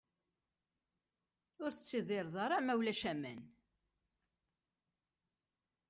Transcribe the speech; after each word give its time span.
Ur 1.63 1.71
tettidireḍ 1.73 2.35
ara 2.45 2.57
ma 2.65 2.73
ulac 2.79 3.01
aman. 3.11 3.41